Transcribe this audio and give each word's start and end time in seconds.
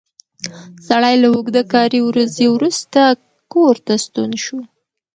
سړی 0.87 1.15
له 1.23 1.27
اوږده 1.33 1.61
کاري 1.73 2.01
ورځې 2.09 2.45
وروسته 2.51 3.01
کور 3.53 3.75
ته 3.85 3.93
ستون 4.05 4.31
شو 4.43 4.59